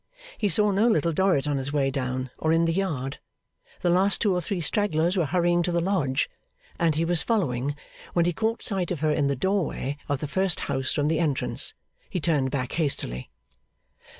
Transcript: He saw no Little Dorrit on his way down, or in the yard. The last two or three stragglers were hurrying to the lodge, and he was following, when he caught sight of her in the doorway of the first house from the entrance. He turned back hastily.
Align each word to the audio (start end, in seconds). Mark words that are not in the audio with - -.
He 0.35 0.49
saw 0.49 0.71
no 0.71 0.87
Little 0.87 1.11
Dorrit 1.13 1.47
on 1.47 1.59
his 1.59 1.71
way 1.71 1.91
down, 1.91 2.31
or 2.39 2.51
in 2.51 2.65
the 2.65 2.73
yard. 2.73 3.19
The 3.81 3.91
last 3.91 4.19
two 4.19 4.33
or 4.33 4.41
three 4.41 4.59
stragglers 4.59 5.15
were 5.15 5.27
hurrying 5.27 5.61
to 5.61 5.71
the 5.71 5.79
lodge, 5.79 6.27
and 6.79 6.95
he 6.95 7.05
was 7.05 7.21
following, 7.21 7.75
when 8.13 8.25
he 8.25 8.33
caught 8.33 8.63
sight 8.63 8.89
of 8.89 9.01
her 9.01 9.11
in 9.11 9.27
the 9.27 9.35
doorway 9.35 9.97
of 10.09 10.19
the 10.19 10.27
first 10.27 10.61
house 10.61 10.91
from 10.91 11.07
the 11.07 11.19
entrance. 11.19 11.75
He 12.09 12.19
turned 12.19 12.49
back 12.49 12.71
hastily. 12.71 13.29